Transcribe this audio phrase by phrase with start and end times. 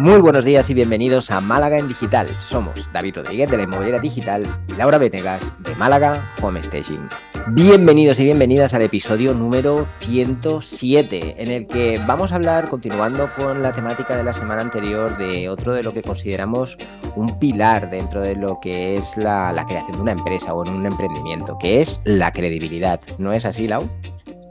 [0.00, 2.26] Muy buenos días y bienvenidos a Málaga en Digital.
[2.40, 7.06] Somos David Rodríguez de la Inmobiliaria Digital y Laura Venegas de Málaga Home Staging.
[7.48, 13.62] Bienvenidos y bienvenidas al episodio número 107, en el que vamos a hablar, continuando con
[13.62, 16.78] la temática de la semana anterior, de otro de lo que consideramos
[17.14, 20.72] un pilar dentro de lo que es la, la creación de una empresa o en
[20.72, 23.02] un emprendimiento, que es la credibilidad.
[23.18, 23.82] ¿No es así, Lau?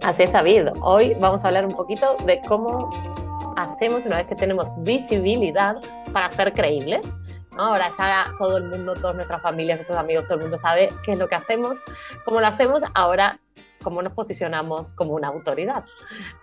[0.03, 0.67] Así es, David.
[0.83, 2.91] Hoy vamos a hablar un poquito de cómo
[3.63, 5.75] hacemos una vez que tenemos visibilidad
[6.13, 7.01] para ser creíbles.
[7.57, 11.13] Ahora ya todo el mundo, todas nuestras familias, nuestros amigos, todo el mundo sabe qué
[11.13, 11.77] es lo que hacemos,
[12.23, 13.39] cómo lo hacemos, ahora
[13.83, 15.83] cómo nos posicionamos como una autoridad.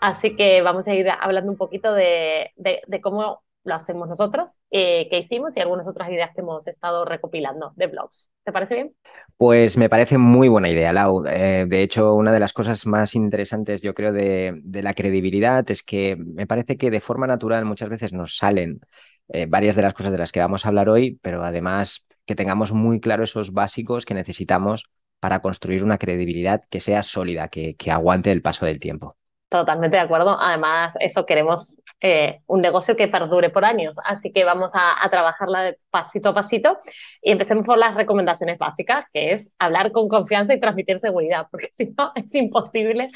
[0.00, 4.48] Así que vamos a ir hablando un poquito de, de, de cómo lo hacemos nosotros,
[4.70, 8.28] eh, qué hicimos y algunas otras ideas que hemos estado recopilando de blogs.
[8.44, 8.94] ¿Te parece bien?
[9.36, 11.24] Pues me parece muy buena idea, Lau.
[11.26, 15.68] Eh, de hecho, una de las cosas más interesantes, yo creo, de, de, la credibilidad
[15.70, 18.80] es que me parece que de forma natural muchas veces nos salen
[19.28, 22.36] eh, varias de las cosas de las que vamos a hablar hoy, pero además que
[22.36, 24.84] tengamos muy claro esos básicos que necesitamos
[25.18, 29.16] para construir una credibilidad que sea sólida, que, que aguante el paso del tiempo.
[29.48, 30.36] Totalmente de acuerdo.
[30.38, 33.96] Además, eso queremos eh, un negocio que perdure por años.
[34.04, 36.78] Así que vamos a, a, trabajarla pasito a pasito
[37.22, 41.70] y empecemos por las recomendaciones básicas, que es hablar con confianza y transmitir seguridad, porque
[41.72, 43.10] si no es imposible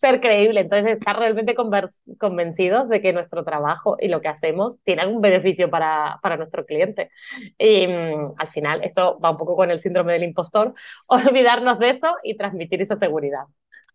[0.00, 0.60] ser creíble.
[0.60, 1.54] Entonces, estar realmente
[2.18, 6.66] convencidos de que nuestro trabajo y lo que hacemos tiene algún beneficio para, para nuestro
[6.66, 7.10] cliente.
[7.58, 10.74] Y um, al final, esto va un poco con el síndrome del impostor,
[11.06, 13.44] olvidarnos de eso y transmitir esa seguridad.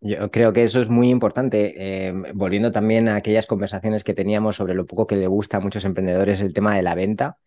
[0.00, 1.74] Yo creo que eso es muy importante.
[1.76, 5.60] Eh, volviendo también a aquellas conversaciones que teníamos sobre lo poco que le gusta a
[5.60, 7.38] muchos emprendedores el tema de la venta.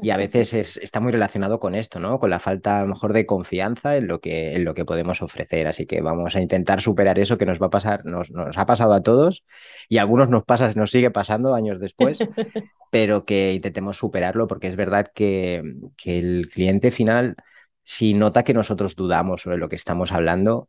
[0.00, 2.18] Y a veces es, está muy relacionado con esto, ¿no?
[2.20, 5.22] Con la falta a lo mejor de confianza en lo que, en lo que podemos
[5.22, 5.66] ofrecer.
[5.66, 8.66] Así que vamos a intentar superar eso que nos va a pasar, nos, nos ha
[8.66, 9.44] pasado a todos
[9.88, 12.18] y a algunos nos pasa, nos sigue pasando años después,
[12.90, 15.62] pero que intentemos superarlo porque es verdad que,
[15.96, 17.36] que el cliente final,
[17.82, 20.68] si nota que nosotros dudamos sobre lo que estamos hablando,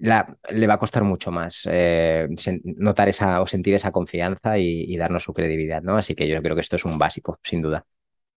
[0.00, 2.28] la, le va a costar mucho más eh,
[2.64, 5.96] notar esa o sentir esa confianza y, y, darnos su credibilidad, ¿no?
[5.96, 7.84] Así que yo creo que esto es un básico, sin duda.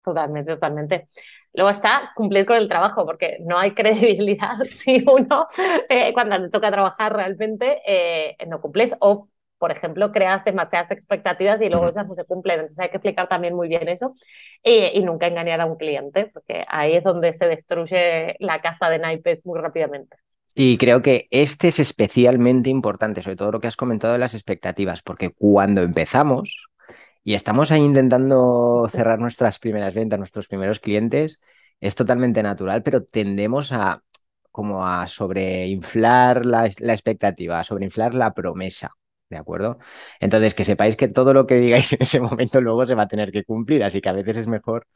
[0.03, 1.07] Totalmente, totalmente.
[1.53, 5.47] Luego está cumplir con el trabajo, porque no hay credibilidad si uno,
[5.89, 11.61] eh, cuando te toca trabajar realmente, eh, no cumples o, por ejemplo, creas demasiadas expectativas
[11.61, 11.91] y luego uh -huh.
[11.91, 12.61] esas no se cumplen.
[12.61, 14.13] Entonces hay que explicar también muy bien eso
[14.63, 18.89] y, y nunca engañar a un cliente, porque ahí es donde se destruye la casa
[18.89, 20.17] de naipes muy rápidamente.
[20.55, 24.33] Y creo que este es especialmente importante, sobre todo lo que has comentado de las
[24.33, 26.67] expectativas, porque cuando empezamos
[27.23, 31.41] y estamos ahí intentando cerrar nuestras primeras ventas, nuestros primeros clientes,
[31.79, 34.03] es totalmente natural, pero tendemos a
[34.51, 38.95] como a sobreinflar la, la expectativa, a sobreinflar la promesa.
[39.29, 39.77] ¿De acuerdo?
[40.19, 43.07] Entonces, que sepáis que todo lo que digáis en ese momento luego se va a
[43.07, 44.87] tener que cumplir, así que a veces es mejor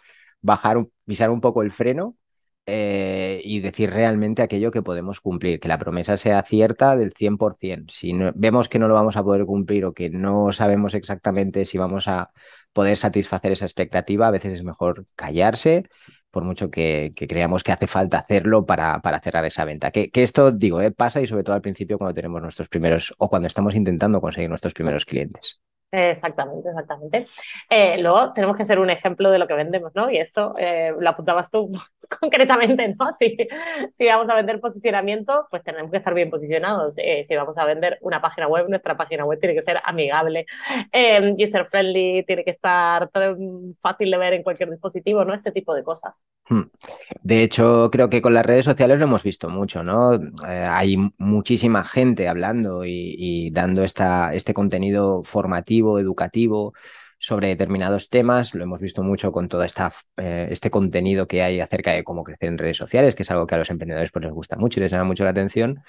[0.41, 2.18] bajar, pisar un poco el freno
[2.66, 7.91] eh, y decir realmente aquello que podemos cumplir, que la promesa sea cierta del 100%.
[7.91, 11.78] Si vemos que no lo vamos a poder cumplir o que no sabemos exactamente si
[11.78, 12.31] vamos a
[12.72, 15.84] poder satisfacer esa expectativa, a veces es mejor callarse,
[16.31, 19.91] por mucho que, creamos que hace falta hacerlo para, para cerrar esa venta.
[19.91, 23.13] Que, que esto, digo, eh, pasa y sobre todo al principio cuando tenemos nuestros primeros
[23.18, 25.62] o cuando estamos intentando conseguir nuestros primeros clientes.
[25.96, 27.28] Exactamente, exactamente.
[27.69, 30.09] Eh, luego tenemos que ser un ejemplo de lo que vendemos, ¿no?
[30.09, 31.72] Y esto eh, lo apuntabas tú
[32.22, 33.13] concretamente, ¿no?
[33.18, 33.38] Si,
[33.97, 36.96] si, vamos a vender posicionamiento, pues tenemos que estar bien posicionados.
[36.97, 40.46] Eh, si vamos a vender una página web, nuestra página web tiene que ser amigable,
[40.91, 43.09] eh, user friendly, tiene que estar
[43.81, 45.34] fácil de ver en cualquier dispositivo, ¿no?
[45.34, 46.13] Este tipo de cosas.
[46.50, 46.63] Hmm.
[47.22, 50.19] De hecho, creo que con las redes sociales lo hemos visto mucho, ¿no?
[50.46, 56.73] hay muchísima gente hablando y, y dando esta, este contenido formativo educativo
[57.23, 58.53] sobre determinados temas.
[58.53, 62.22] Lo hemos visto mucho con todo esta, eh, este contenido que hay acerca de cómo
[62.25, 64.79] crecer en redes sociales, que es algo que a los emprendedores pues, les gusta mucho
[64.79, 65.81] y les llama mucho la atención.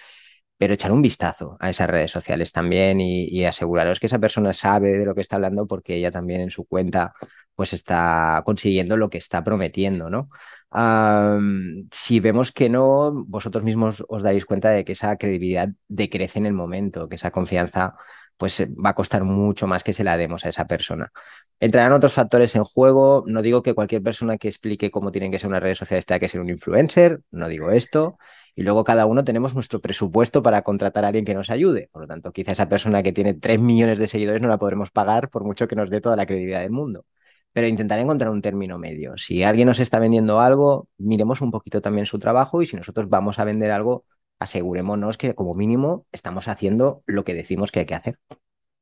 [0.56, 4.52] Pero echar un vistazo a esas redes sociales también y, y aseguraros que esa persona
[4.52, 7.14] sabe de lo que está hablando porque ella también en su cuenta
[7.56, 10.30] pues está consiguiendo lo que está prometiendo, ¿no?
[10.70, 16.38] Um, si vemos que no, vosotros mismos os daréis cuenta de que esa credibilidad decrece
[16.38, 17.96] en el momento, que esa confianza
[18.36, 21.12] pues va a costar mucho más que se la demos a esa persona.
[21.60, 23.24] Entrarán otros factores en juego.
[23.26, 26.18] No digo que cualquier persona que explique cómo tienen que ser unas redes sociales tenga
[26.18, 28.18] que ser un influencer, no digo esto.
[28.56, 31.88] Y luego cada uno tenemos nuestro presupuesto para contratar a alguien que nos ayude.
[31.92, 34.90] Por lo tanto, quizá esa persona que tiene 3 millones de seguidores no la podremos
[34.90, 37.04] pagar por mucho que nos dé toda la credibilidad del mundo.
[37.52, 39.16] Pero intentaré encontrar un término medio.
[39.16, 43.08] Si alguien nos está vendiendo algo, miremos un poquito también su trabajo y si nosotros
[43.08, 44.04] vamos a vender algo,
[44.44, 48.18] asegurémonos que como mínimo estamos haciendo lo que decimos que hay que hacer.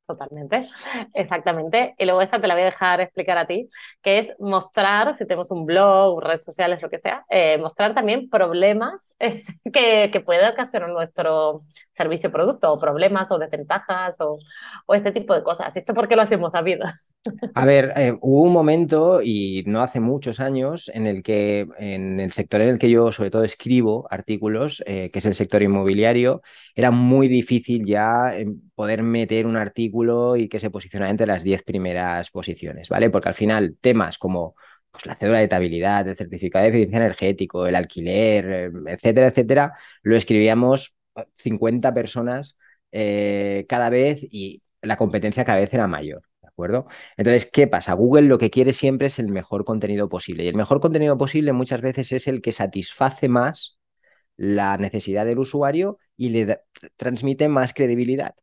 [0.07, 0.69] Totalmente,
[1.15, 1.95] exactamente.
[1.97, 3.71] Y luego esta te la voy a dejar explicar a ti,
[4.03, 8.29] que es mostrar, si tenemos un blog, redes sociales, lo que sea, eh, mostrar también
[8.29, 9.15] problemas
[9.73, 11.63] que, que, puede ocasionar nuestro
[11.97, 14.39] servicio o producto, o problemas o desventajas o,
[14.87, 15.75] o este tipo de cosas.
[15.77, 16.81] ¿Esto por qué lo hacemos, David?
[17.55, 22.19] A ver, eh, hubo un momento, y no hace muchos años, en el que en
[22.19, 25.63] el sector en el que yo sobre todo escribo artículos, eh, que es el sector
[25.63, 26.43] inmobiliario,
[26.75, 31.45] era muy difícil ya em, poder meter un artículo y que se posicionara entre las
[31.45, 33.09] 10 primeras posiciones, ¿vale?
[33.11, 34.57] Porque al final temas como
[34.91, 39.73] pues, la cédula de estabilidad, el certificado de eficiencia energético, el alquiler, em, etcétera, etcétera,
[40.03, 40.93] lo escribíamos
[41.35, 42.59] 50 personas
[42.93, 46.23] eh, cada vez y la competencia cada vez era mayor
[46.53, 46.87] acuerdo?
[47.17, 47.95] Entonces, ¿qué pasa?
[47.95, 50.45] Google lo que quiere siempre es el mejor contenido posible.
[50.45, 53.81] Y el mejor contenido posible muchas veces es el que satisface más
[54.37, 56.61] la necesidad del usuario y le
[56.97, 58.35] transmite más credibilidad.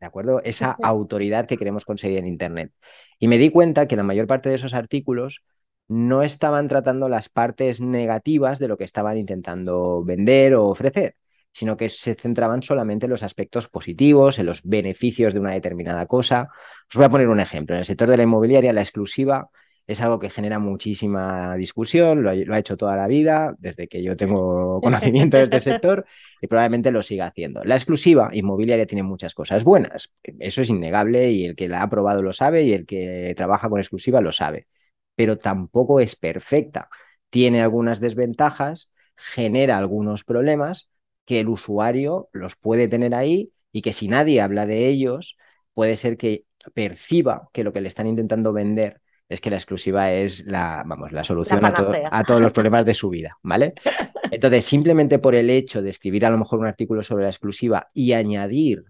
[0.00, 0.42] ¿De acuerdo?
[0.42, 2.72] Esa autoridad que queremos conseguir en Internet.
[3.18, 5.42] Y me di cuenta que la mayor parte de esos artículos
[5.88, 11.16] no estaban tratando las partes negativas de lo que estaban intentando vender o ofrecer
[11.56, 16.04] sino que se centraban solamente en los aspectos positivos, en los beneficios de una determinada
[16.04, 16.50] cosa.
[16.90, 17.74] Os voy a poner un ejemplo.
[17.74, 19.48] En el sector de la inmobiliaria, la exclusiva
[19.86, 24.18] es algo que genera muchísima discusión, lo ha, hecho toda la vida, desde que yo
[24.18, 26.04] tengo conocimiento de este sector,
[26.42, 27.64] y probablemente lo siga haciendo.
[27.64, 31.88] La exclusiva inmobiliaria tiene muchas cosas buenas, eso es innegable y el que la ha
[31.88, 34.66] probado lo sabe y el que trabaja con exclusiva lo sabe,
[35.14, 36.90] pero tampoco es perfecta.
[37.30, 40.90] Tiene algunas desventajas, genera algunos problemas
[41.26, 45.36] que el usuario los puede tener ahí y que si nadie habla de ellos,
[45.74, 50.12] puede ser que perciba que lo que le están intentando vender es que la exclusiva
[50.12, 51.74] es la, vamos, la solución a,
[52.10, 53.74] a, todos los problemas de su vida, ¿vale?
[54.30, 57.90] Entonces, simplemente por el hecho de escribir a lo mejor un artículo sobre la exclusiva
[57.92, 58.84] y añadir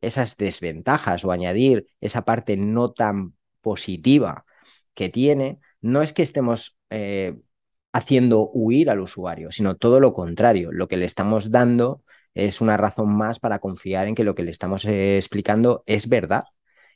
[0.00, 4.44] esas desventajas o añadir esa parte no tan positiva
[4.94, 7.36] que tiene, no es que estemos eh,
[7.92, 10.72] haciendo huir al usuario, sino todo lo contrario.
[10.72, 12.02] Lo que le estamos dando
[12.34, 16.08] es una razón más para confiar en que lo que le estamos eh, explicando es
[16.08, 16.44] verdad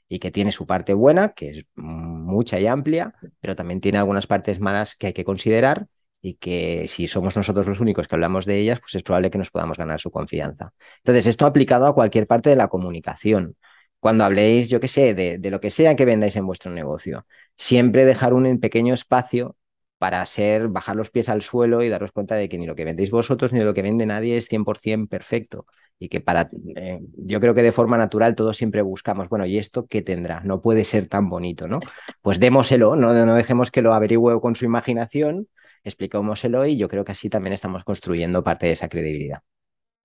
[0.09, 4.27] y que tiene su parte buena, que es mucha y amplia, pero también tiene algunas
[4.27, 5.87] partes malas que hay que considerar
[6.21, 9.39] y que si somos nosotros los únicos que hablamos de ellas, pues es probable que
[9.39, 10.73] nos podamos ganar su confianza.
[10.99, 13.57] Entonces, esto aplicado a cualquier parte de la comunicación.
[14.01, 17.27] Cuando habléis, yo qué sé, de, de lo que sea que vendáis en vuestro negocio,
[17.57, 19.57] siempre dejar un pequeño espacio
[20.05, 22.85] para ser, bajar los pies al suelo y daros cuenta de que ni lo que
[22.85, 25.65] vendéis vosotros ni lo que vende nadie es 100% perfecto.
[25.99, 26.47] Y que para,
[26.77, 30.41] eh, yo creo que de forma natural todos siempre buscamos, bueno, ¿y esto qué tendrá?
[30.41, 31.81] No puede ser tan bonito, ¿no?
[32.21, 35.49] Pues démoselo, no, no dejemos que lo averigüe con su imaginación,
[35.85, 39.41] explicémoselo y yo creo que así también estamos construyendo parte de esa credibilidad.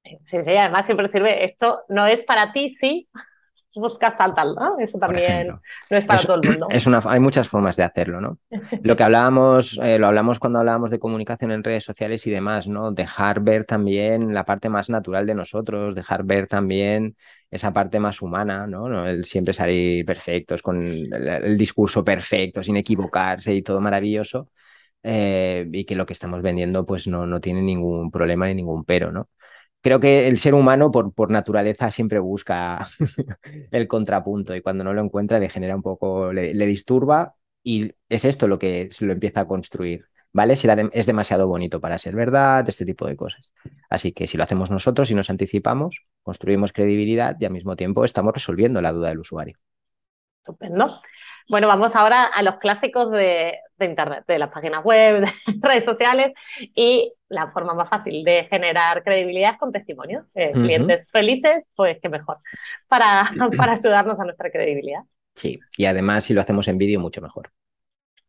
[0.06, 3.10] Sí, sí, además siempre sirve, esto no es para ti, sí,
[3.76, 4.80] buscas tal, tal, ¿no?
[4.80, 6.68] Eso también no es para todo el mundo.
[6.70, 8.40] Es una, hay muchas formas de hacerlo, ¿no?
[8.84, 12.68] Lo que hablábamos, eh, lo hablamos cuando hablábamos de comunicación en redes sociales y demás,
[12.68, 12.92] ¿no?
[12.92, 17.16] Dejar ver también la parte más natural de nosotros, dejar ver también
[17.52, 19.08] esa parte más humana, ¿no?
[19.08, 24.50] El siempre salir perfectos, con el, discurso perfecto, sin equivocarse y todo maravilloso.
[25.02, 28.84] Eh, y que lo que estamos vendiendo pues no, no tiene ningún problema ni ningún
[28.84, 29.30] pero, ¿no?
[29.82, 32.88] Creo que el ser humano por, por naturaleza siempre busca
[33.72, 38.26] el contrapunto y cuando no lo encuentra le genera un poco, le, disturba y es
[38.26, 40.06] esto lo que lo empieza a construir.
[40.32, 40.56] ¿Vale?
[40.56, 43.52] Si es demasiado bonito para ser verdad, este tipo de cosas.
[43.90, 48.06] Así que si lo hacemos nosotros y nos anticipamos, construimos credibilidad y al mismo tiempo
[48.06, 49.58] estamos resolviendo la duda del usuario.
[50.38, 51.02] Estupendo.
[51.50, 56.32] Bueno, vamos ahora a los clásicos de, Internet, de las páginas web, de redes sociales
[56.76, 60.26] y la forma más fácil de generar credibilidad es con testimonios.
[60.36, 62.38] Eh, clientes felices, pues qué mejor,
[62.88, 65.02] para, para ayudarnos a nuestra credibilidad.
[65.34, 67.50] Sí, y además si lo hacemos en vídeo, mucho mejor.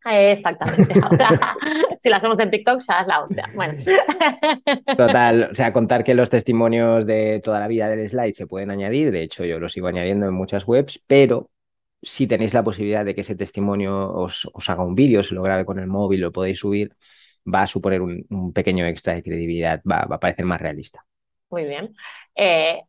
[0.03, 0.95] Exactamente.
[2.01, 3.45] si lo hacemos en TikTok, ya es la hostia.
[3.55, 3.75] Bueno.
[4.97, 8.71] Total, o sea, contar que los testimonios de toda la vida del slide se pueden
[8.71, 11.51] añadir, de hecho yo los sigo añadiendo en muchas webs, pero
[12.03, 15.65] si tenéis la posibilidad de que ese testimonio os, haga un vídeo, se lo grabe
[15.65, 16.95] con el móvil, lo podéis subir,
[17.53, 21.05] va a suponer un, pequeño extra de credibilidad, va, a parecer más realista.
[21.51, 21.95] Muy bien.
[22.35, 22.83] Eh,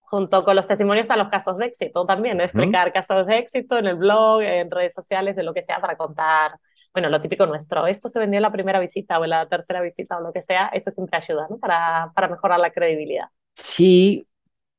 [0.00, 3.86] junto con los testimonios están los casos de éxito también, explicar casos de éxito en
[3.86, 6.52] el blog, en redes sociales, de lo que sea, para contar,
[6.92, 9.80] bueno, lo típico nuestro, esto se vendió en la primera visita o en la tercera
[9.80, 11.58] visita o lo que sea, eso siempre ayuda, ¿no?
[11.58, 13.26] Para, para mejorar la credibilidad.
[13.54, 14.28] Sí,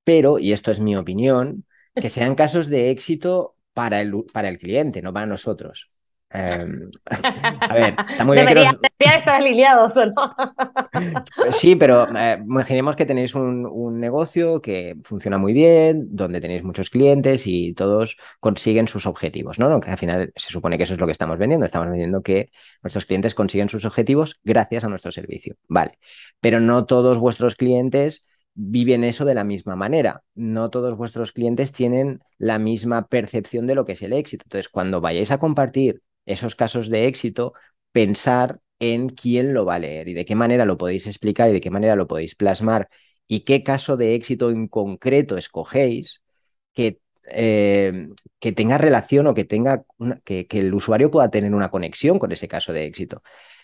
[0.05, 4.57] pero, y esto es mi opinión, que sean casos de éxito para el, para el
[4.57, 5.91] cliente, no para nosotros.
[6.31, 8.71] Em, a ver, está muy bien Debería,
[9.15, 10.35] estar alineados o no.
[11.51, 16.89] sí, pero eh, imaginemos que tenéis un, negocio que funciona muy bien, donde tenéis muchos
[16.89, 19.79] clientes y todos consiguen sus objetivos, ¿no?
[19.79, 21.67] Que al final se supone que eso es lo que estamos vendiendo.
[21.67, 22.49] Estamos vendiendo que
[22.81, 25.55] nuestros clientes consiguen sus objetivos gracias a nuestro servicio.
[25.69, 25.99] Vale,
[26.41, 28.25] pero no todos vuestros clientes
[28.57, 30.23] viven eso de la misma manera.
[30.33, 34.43] No todos vuestros clientes tienen la misma percepción de lo que es el éxito.
[34.45, 37.53] Entonces, cuando vayáis a compartir esos casos de éxito,
[37.91, 41.53] pensar en quién lo va a leer y de qué manera lo podéis explicar y
[41.53, 42.89] de qué manera lo podéis plasmar
[43.27, 46.23] y qué caso de éxito en concreto escogéis
[46.73, 46.99] que,
[47.31, 48.07] eh,
[48.39, 49.83] que tenga relación o que tenga
[50.23, 53.21] que, que el usuario pueda tener una conexión con ese caso de éxito.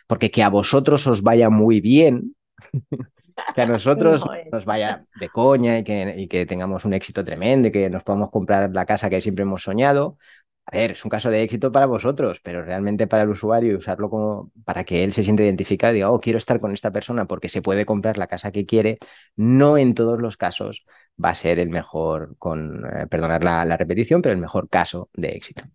[0.07, 2.35] Porque que a vosotros os vaya muy bien
[3.55, 7.67] que a nosotros nos vaya de coña y que, y que, tengamos un éxito tremendo
[7.67, 10.17] y que nos podamos comprar la casa que siempre hemos soñado,
[10.65, 13.75] a ver, es un caso de éxito para vosotros, pero realmente para el usuario y
[13.75, 16.91] usarlo como para que él se siente identificado y diga, oh, quiero estar con esta
[16.91, 18.97] persona porque se puede comprar la casa que quiere,
[19.35, 20.85] no en todos los casos
[21.23, 25.29] va a ser el mejor, con, eh, perdonar la repetición, pero el mejor caso de
[25.29, 25.65] éxito.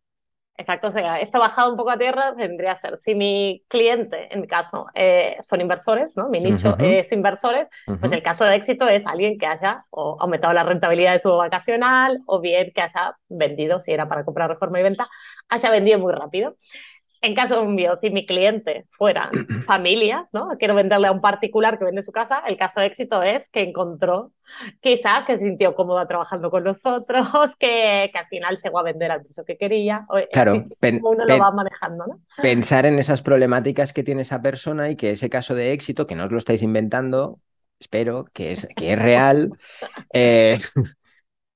[0.61, 4.27] Exacto, o sea, esto bajado un poco a tierra vendría a ser, si mi cliente,
[4.35, 6.29] en mi caso, eh, son inversores, ¿no?
[6.29, 10.53] Mi nicho es inversores, pues el caso de éxito es alguien que haya o aumentado
[10.53, 14.81] la rentabilidad de su vacacional o bien que haya vendido, si era para comprar reforma
[14.81, 15.09] y venta,
[15.49, 16.57] haya vendido muy rápido.
[17.21, 19.31] En caso mío, si mi cliente fuera
[19.67, 20.49] familia, ¿no?
[20.59, 23.63] Quiero venderle a un particular que vende su casa, el caso de éxito es que
[23.63, 24.33] encontró,
[24.81, 29.11] quizás que se sintió cómoda trabajando con nosotros, que, que al final llegó a vender
[29.11, 30.07] al precio que quería.
[30.33, 30.67] Claro,
[31.03, 32.21] uno lo va manejando, ¿no?
[32.43, 36.15] Pensar en esas problemáticas que tiene esa persona y que ese caso de éxito, que
[36.15, 37.41] no os lo estáis inventando,
[37.81, 39.53] espero que es, que es real,
[40.13, 40.61] eh,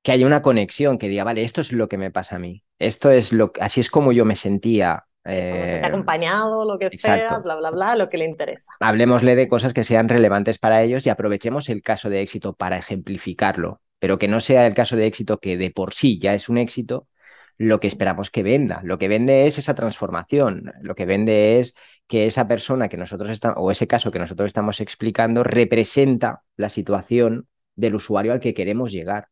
[0.03, 2.65] que haya una conexión, que diga, vale, esto es lo que me pasa a mí,
[2.79, 7.57] esto es lo, así es como yo me sentía eh, acompañado, lo que sea, bla,
[7.57, 8.73] bla, bla, lo que le interesa.
[8.81, 12.77] Hablemosle de cosas que sean relevantes para ellos y aprovechemos el caso de éxito para
[12.77, 16.49] ejemplificarlo, pero que no sea el caso de éxito que de por sí ya es
[16.49, 17.07] un éxito,
[17.59, 18.81] lo que esperamos que venda.
[18.83, 21.75] Lo que vende es esa transformación, lo que vende es
[22.09, 26.69] que esa persona que nosotros estamos, o ese caso que nosotros estamos explicando, representa la
[26.69, 29.29] situación del usuario al que queremos llegar.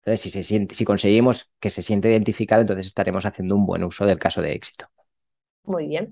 [0.00, 3.82] Entonces, si, se siente, si conseguimos que se siente identificado, entonces estaremos haciendo un buen
[3.82, 4.86] uso del caso de éxito.
[5.64, 6.08] Muy bien,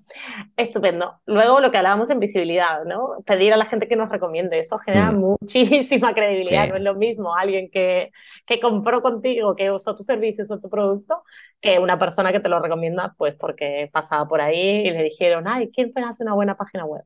[0.59, 1.15] estupendo.
[1.25, 3.17] Luego lo que hablábamos en visibilidad, ¿no?
[3.25, 5.19] Pedir a la gente que nos recomiende, eso genera mm.
[5.19, 6.69] muchísima credibilidad.
[6.69, 8.12] No es lo mismo alguien que,
[8.45, 11.23] que compró contigo, que usó tu servicio, usó tu producto,
[11.59, 15.49] que una persona que te lo recomienda, pues porque pasaba por ahí y le dijeron,
[15.49, 17.03] ay, ¿quién hace una buena página web?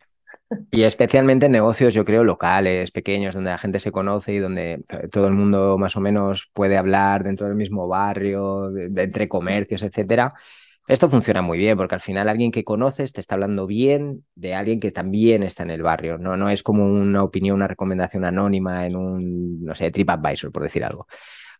[0.72, 4.82] Y especialmente en negocios, yo creo, locales, pequeños, donde la gente se conoce y donde
[5.12, 10.34] todo el mundo más o menos puede hablar dentro del mismo barrio, entre comercios, etcétera
[10.90, 14.54] esto funciona muy bien porque al final alguien que conoces te está hablando bien de
[14.54, 16.18] alguien que también está en el barrio.
[16.18, 20.64] No, no es como una opinión, una recomendación anónima en un, no sé, TripAdvisor, por
[20.64, 21.06] decir algo.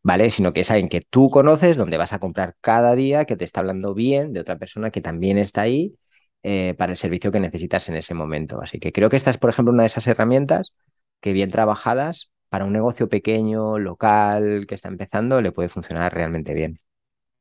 [0.02, 0.30] ¿Vale?
[0.30, 3.44] Sino que es alguien que tú conoces, donde vas a comprar cada día, que te
[3.44, 5.94] está hablando bien de otra persona que también está ahí
[6.42, 8.60] eh, para el servicio que necesitas en ese momento.
[8.62, 10.72] Así que creo que esta es, por ejemplo, una de esas herramientas
[11.20, 16.54] que bien trabajadas para un negocio pequeño, local, que está empezando, le puede funcionar realmente
[16.54, 16.80] bien.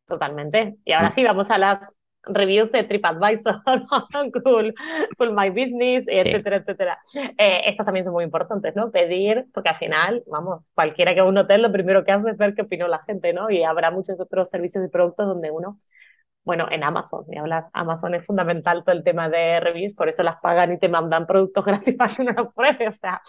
[0.10, 0.76] Totalmente.
[0.84, 1.14] Y ahora mm.
[1.14, 1.80] sí, vamos a las
[2.24, 3.62] reviews de TripAdvisor,
[4.44, 4.74] cool,
[5.18, 7.00] cool My Business, etcétera, etcétera.
[7.38, 8.92] Eh, estas también son muy importantes, ¿no?
[8.92, 12.32] Pedir, porque al final, vamos, cualquiera que va a un hotel, lo primero que hace
[12.32, 13.50] es ver qué opinó la gente, ¿no?
[13.50, 15.80] Y habrá muchos otros servicios y productos donde uno,
[16.44, 20.24] bueno, en Amazon, y hablar, Amazon es fundamental todo el tema de reviews, por eso
[20.24, 22.88] las pagan y te mandan productos gratis para que uno los pruebe.
[22.88, 23.22] O sea,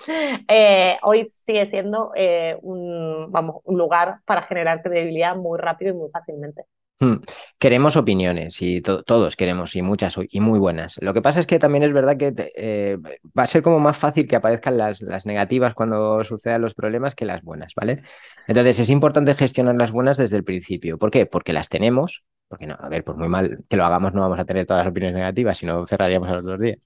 [0.48, 5.96] eh, hoy sigue siendo eh, un, vamos, un lugar para generar credibilidad muy rápido y
[5.96, 6.64] muy fácilmente.
[7.02, 7.16] Hmm.
[7.58, 10.98] Queremos opiniones y todos queremos y muchas y muy buenas.
[11.00, 12.98] Lo que pasa es que también es verdad que eh,
[13.38, 17.14] va a ser como más fácil que aparezcan las, las, negativas cuando sucedan los problemas
[17.14, 18.02] que las buenas, ¿vale?
[18.46, 20.98] Entonces es importante gestionar las buenas desde el principio.
[20.98, 21.24] ¿Por qué?
[21.24, 24.40] Porque las tenemos, porque no, a ver, por muy mal que lo hagamos no vamos
[24.40, 26.78] a tener todas las opiniones negativas, sino cerraríamos a los dos días.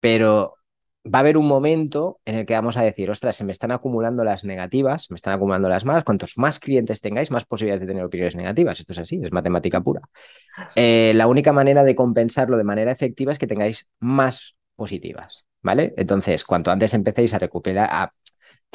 [0.00, 0.56] Pero
[1.04, 3.72] va a haber un momento en el que vamos a decir, ostras, se me están
[3.72, 6.02] acumulando las negativas, me están acumulando las malas.
[6.02, 8.80] Cuantos más clientes tengáis, más posibilidades de tener opiniones negativas.
[8.80, 10.00] Esto es así, es matemática pura.
[10.74, 15.92] Eh, la única manera de compensarlo de manera efectiva es que tengáis más positivas, ¿vale?
[15.98, 18.12] Entonces, cuanto antes empecéis a recuperar, a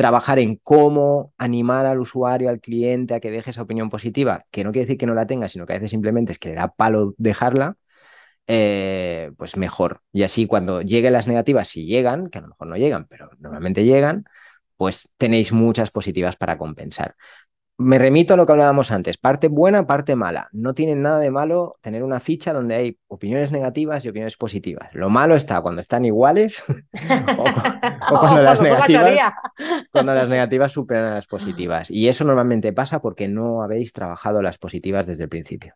[0.02, 4.64] trabajar en cómo animar al usuario, al cliente a que deje esa opinión positiva, que
[4.64, 6.56] no quiere decir que no la tenga, sino que a veces simplemente es que le
[6.56, 7.78] da palo dejarla,
[8.48, 10.02] eh, pues mejor.
[10.12, 13.30] Y así cuando lleguen las negativas, si llegan, que a lo mejor no llegan, pero
[13.40, 14.26] normalmente llegan,
[14.76, 17.16] pues tenéis muchas positivas para compensar.
[17.78, 20.50] Me remito a lo que hablábamos antes, parte buena, parte mala.
[20.52, 24.90] No tiene nada de malo tener una ficha donde hay opiniones negativas y opiniones positivas.
[24.94, 29.34] Lo malo está cuando están iguales o, cuando, las negativas,
[29.92, 31.90] cuando las negativas superan a las positivas.
[31.90, 35.76] Y eso normalmente pasa porque no habéis trabajado las positivas desde el principio.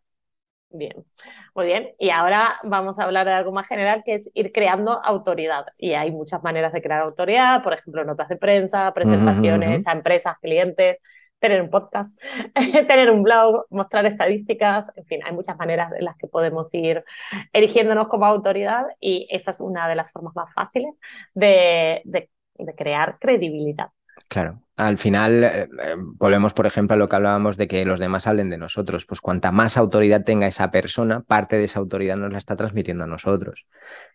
[0.77, 1.05] Bien,
[1.53, 1.89] muy bien.
[1.99, 5.65] Y ahora vamos a hablar de algo más general, que es ir creando autoridad.
[5.77, 10.37] Y hay muchas maneras de crear autoridad, por ejemplo, notas de prensa, presentaciones a empresas,
[10.41, 10.97] clientes,
[11.45, 12.19] tener un podcast,
[12.87, 17.03] tener un blog, mostrar estadísticas, en fin, hay muchas maneras en las que podemos ir
[17.53, 20.95] erigiéndonos como autoridad y esa es una de las formas más fáciles
[21.35, 22.01] de,
[22.75, 23.89] crear credibilidad.
[24.27, 27.99] Claro, al final eh, eh, volvemos, por ejemplo, a lo que hablábamos de que los
[27.99, 29.05] demás hablen de nosotros.
[29.05, 33.03] Pues cuanta más autoridad tenga esa persona, parte de esa autoridad nos la está transmitiendo
[33.03, 33.67] a nosotros.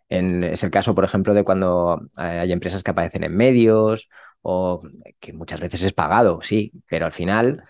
[0.08, 4.08] es el caso, por ejemplo, de cuando eh, hay empresas que aparecen en medios
[4.42, 4.82] o
[5.18, 7.62] que muchas veces es pagado, sí, pero al final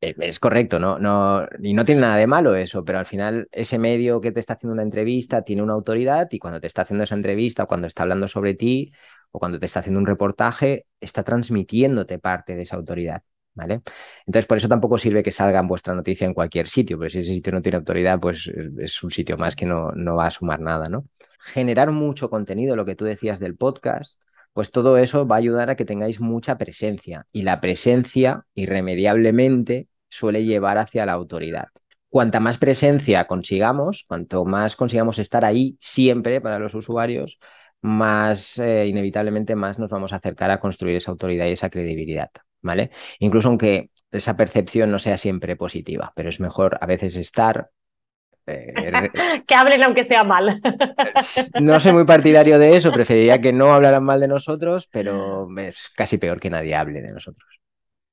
[0.00, 0.98] eh, es correcto, ¿no?
[0.98, 4.40] No, y no tiene nada de malo eso, pero al final ese medio que te
[4.40, 7.86] está haciendo una entrevista tiene una autoridad y cuando te está haciendo esa entrevista, cuando
[7.88, 8.92] está hablando sobre ti
[9.32, 13.22] o cuando te está haciendo un reportaje, está transmitiéndote parte de esa autoridad.
[13.54, 13.80] ¿Vale?
[14.24, 17.18] Entonces, por eso tampoco sirve que salga en vuestra noticia en cualquier sitio, porque si
[17.18, 18.48] ese sitio no tiene autoridad, pues
[18.78, 21.06] es un sitio más que no, no va a sumar nada, ¿no?
[21.40, 24.20] Generar mucho contenido, lo que tú decías del podcast,
[24.52, 29.88] pues todo eso va a ayudar a que tengáis mucha presencia y la presencia irremediablemente
[30.08, 31.68] suele llevar hacia la autoridad.
[32.08, 37.38] Cuanta más presencia consigamos, cuanto más consigamos estar ahí siempre para los usuarios,
[37.82, 42.30] más eh, inevitablemente más nos vamos a acercar a construir esa autoridad y esa credibilidad,
[42.62, 42.90] ¿vale?
[43.18, 47.70] Incluso aunque esa percepción no sea siempre positiva, pero es mejor a veces estar
[49.46, 50.60] que hablen aunque sea mal.
[51.60, 55.90] no soy muy partidario de eso, preferiría que no hablaran mal de nosotros, pero es
[55.94, 57.48] casi peor que nadie hable de nosotros.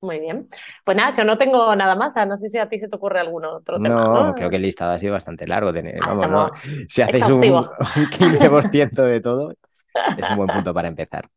[0.02, 0.48] Muy bien.
[0.84, 2.14] Pues nada, yo no tengo nada más.
[2.28, 3.96] No sé si a ti se te ocurre algún otro tema.
[3.96, 5.72] No, creo que el listado ha sido bastante largo.
[6.02, 6.52] Ah, vamos,
[6.88, 9.52] Si hacéis un, 15% de todo,
[10.18, 11.28] es un buen punto para empezar.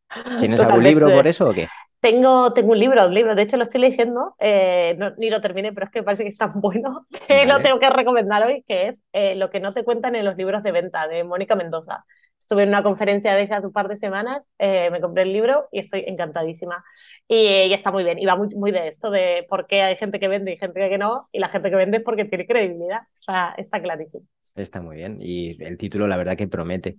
[0.40, 1.68] ¿Tienes algún libro por eso o qué?
[2.00, 5.72] Tengo, tengo un libro, un libro, de hecho lo estoy leyendo, eh, ni lo terminé,
[5.72, 8.88] pero es que parece que es tan bueno que lo tengo que recomendar hoy, que
[8.88, 12.04] es eh, Lo que no te cuentan en los libros de venta, de Mónica Mendoza.
[12.38, 15.32] Estuve en una conferencia de ella hace un par de semanas, eh, me compré el
[15.32, 16.84] libro y estoy encantadísima.
[17.26, 19.96] Y, y, está muy bien, y va muy, muy de esto, de por qué hay
[19.96, 22.46] gente que vende y gente que no, y la gente que vende es porque tiene
[22.46, 24.24] credibilidad, o sea, está clarísimo.
[24.62, 25.18] Está muy bien.
[25.20, 26.98] Y el título, la verdad, que promete.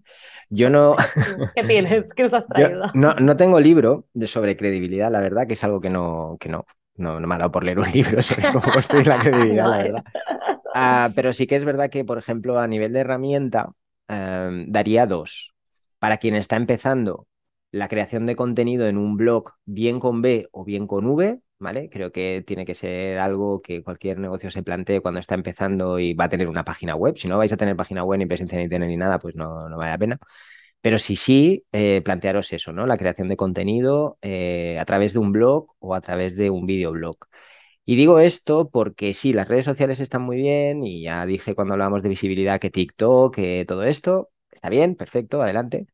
[0.50, 0.96] Yo no.
[1.56, 2.14] ¿Qué tienes?
[2.14, 2.86] ¿Qué nos has traído?
[2.94, 6.50] no, no tengo libro de sobre credibilidad, la verdad, que es algo que no, que
[6.50, 9.78] no, no, me ha dado por leer un libro sobre cómo construir la credibilidad, la
[9.78, 10.04] verdad.
[10.74, 13.72] Ah, pero sí que es verdad que, por ejemplo, a nivel de herramienta,
[14.08, 15.54] em, daría dos.
[16.00, 17.28] Para quien está empezando
[17.72, 21.90] la creación de contenido en un blog bien con B o bien con V, ¿vale?
[21.90, 26.14] Creo que tiene que ser algo que cualquier negocio se plantee cuando está empezando y
[26.14, 27.18] va a tener una página web.
[27.18, 29.70] Si no vais a tener página web ni presencia ni internet ni nada, pues no,
[29.70, 30.20] no vale la pena.
[30.82, 32.88] Pero sí, sí, eh, plantearos eso, ¿no?
[32.88, 36.66] La creación de contenido eh, a través de un blog o a través de un
[36.66, 37.18] videoblog.
[37.86, 41.74] Y digo esto porque sí, las redes sociales están muy bien y ya dije cuando
[41.74, 45.88] hablábamos de visibilidad que TikTok, que todo esto está bien, perfecto, adelante.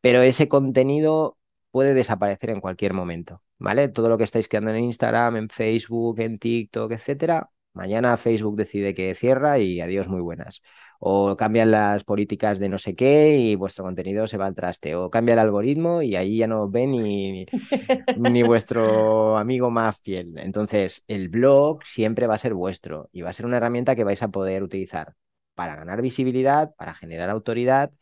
[0.00, 1.38] Pero ese contenido
[1.70, 3.88] puede desaparecer en cualquier momento, ¿vale?
[3.88, 8.94] Todo lo que estáis creando en Instagram, en Facebook, en TikTok, etcétera, mañana Facebook decide
[8.94, 10.62] que cierra y adiós muy buenas.
[10.98, 14.94] O cambian las políticas de no sé qué y vuestro contenido se va al traste.
[14.94, 17.46] O cambia el algoritmo y ahí ya no ven ni,
[18.16, 20.38] ni vuestro amigo más fiel.
[20.38, 24.04] Entonces, el blog siempre va a ser vuestro y va a ser una herramienta que
[24.04, 25.14] vais a poder utilizar
[25.54, 27.92] para ganar visibilidad, para generar autoridad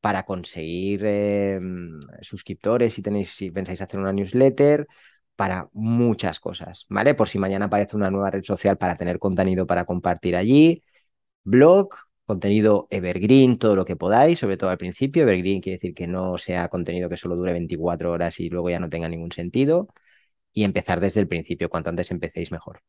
[0.00, 4.86] para conseguir em, suscriptores si tenéis, si pensáis hacer una newsletter,
[5.36, 7.14] para muchas cosas, ¿vale?
[7.14, 10.82] Por si mañana aparece una nueva red social para tener contenido para compartir allí,
[11.44, 11.90] blog,
[12.26, 15.22] contenido evergreen, todo lo que podáis, sobre todo al principio.
[15.22, 18.80] Evergreen quiere decir que no sea contenido que solo dure 24 horas y luego ya
[18.80, 19.88] no tenga ningún sentido.
[20.52, 22.82] Y empezar desde el principio, cuanto antes empecéis mejor.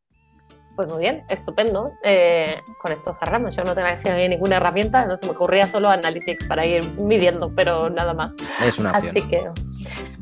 [0.80, 1.92] Pues muy bien, estupendo.
[2.06, 3.54] Eh, con esto cerramos.
[3.54, 7.90] Yo no tenía ninguna herramienta, no se me ocurría solo Analytics para ir midiendo, pero
[7.90, 8.32] nada más.
[8.64, 9.10] Es una opción.
[9.10, 9.44] Así que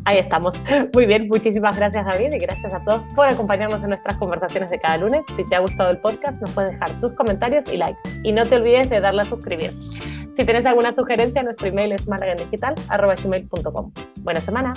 [0.06, 0.60] ahí estamos.
[0.96, 4.80] Muy bien, muchísimas gracias David y gracias a todos por acompañarnos en nuestras conversaciones de
[4.80, 5.22] cada lunes.
[5.36, 8.02] Si te ha gustado el podcast, nos puedes dejar tus comentarios y likes.
[8.24, 9.78] Y no te olvides de darle a suscribir.
[9.84, 13.91] Si tienes alguna sugerencia, nuestro email es malagandigital.com.
[14.22, 14.74] Buena semana.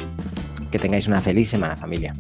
[0.71, 2.13] Que tengáis una feliz semana, familia.